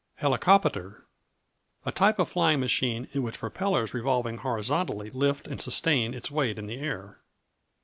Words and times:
Helicopater 0.19 1.01
A 1.85 1.91
type 1.91 2.17
of 2.17 2.27
flying 2.27 2.59
machine 2.59 3.07
in 3.13 3.21
which 3.21 3.37
propellers 3.37 3.93
revolving 3.93 4.39
horizontally 4.39 5.11
lift 5.11 5.47
and 5.47 5.61
sustain 5.61 6.15
its 6.15 6.31
weight 6.31 6.57
in 6.57 6.65
the 6.65 6.79
air. 6.79 7.19